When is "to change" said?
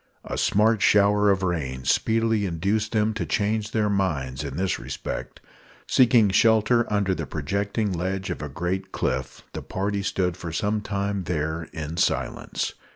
3.13-3.69